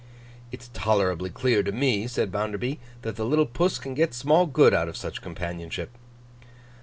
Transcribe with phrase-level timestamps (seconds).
[0.51, 4.73] 'It's tolerably clear to me,' said Bounderby, 'that the little puss can get small good
[4.73, 5.91] out of such companionship.